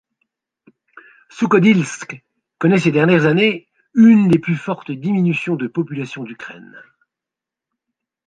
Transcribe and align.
Soukhodilsk 1.29 2.23
connaît 2.57 2.79
ces 2.79 2.89
dernières 2.91 3.27
années 3.27 3.67
une 3.93 4.29
des 4.29 4.39
plus 4.39 4.55
fortes 4.55 4.89
diminutions 4.89 5.55
de 5.55 5.67
population 5.67 6.23
d'Ukraine. 6.23 6.75